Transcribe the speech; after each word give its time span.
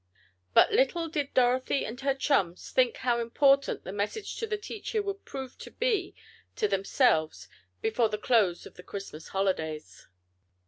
But 0.55 0.71
little 0.71 1.09
did 1.09 1.31
Dorothy 1.35 1.85
and 1.85 2.01
her 2.01 2.15
chums 2.15 2.71
think 2.71 2.97
how 2.97 3.19
important 3.19 3.83
the 3.83 3.91
message 3.93 4.37
to 4.37 4.47
the 4.47 4.57
teacher 4.57 4.99
would 5.03 5.25
prove 5.25 5.59
to 5.59 5.69
be 5.69 6.15
to 6.55 6.67
themselves, 6.67 7.47
before 7.83 8.09
the 8.09 8.17
close 8.17 8.65
of 8.65 8.73
the 8.77 8.81
Christmas 8.81 9.27
holidays. 9.27 10.07